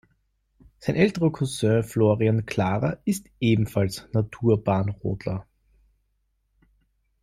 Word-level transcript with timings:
Sein 0.79 0.95
älterer 0.95 1.31
Cousin 1.31 1.83
Florian 1.83 2.47
Clara 2.47 2.97
ist 3.05 3.27
ebenfalls 3.39 4.07
Naturbahnrodler. 4.13 5.45